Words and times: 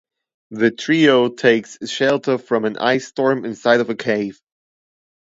The 0.49 0.71
trio 0.71 1.29
takes 1.29 1.77
shelter 1.87 2.39
from 2.39 2.65
an 2.65 2.75
ice 2.77 3.05
storm 3.07 3.45
inside 3.45 3.81
of 3.81 3.91
a 3.91 3.95
cave. 3.95 4.41